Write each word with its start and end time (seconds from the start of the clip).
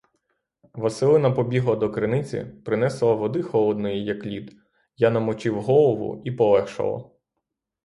Василина 0.73 1.31
побігла 1.31 1.75
до 1.75 1.89
криниці, 1.89 2.45
принесла 2.65 3.13
води 3.13 3.41
холодної, 3.41 4.05
як 4.05 4.25
лід, 4.25 4.55
я 4.97 5.09
намочив 5.09 5.61
голову, 5.61 6.21
і 6.25 6.31
полегшало. 6.31 7.15